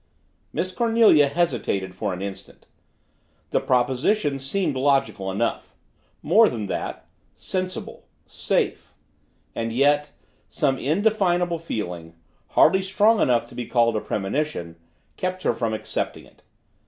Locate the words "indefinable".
10.79-11.59